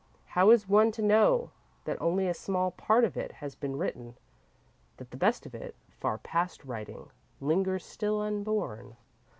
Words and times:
How 0.29 0.49
is 0.49 0.67
one 0.67 0.91
to 0.93 1.03
know 1.03 1.51
that 1.83 2.01
only 2.01 2.27
a 2.27 2.33
small 2.33 2.71
part 2.71 3.03
of 3.03 3.15
it 3.15 3.33
has 3.33 3.53
been 3.53 3.75
written, 3.77 4.17
that 4.97 5.11
the 5.11 5.15
best 5.15 5.45
of 5.45 5.53
it, 5.53 5.75
far 5.99 6.17
past 6.17 6.65
writing, 6.65 7.11
lingers 7.39 7.85
still 7.85 8.19
unborn? 8.19 8.97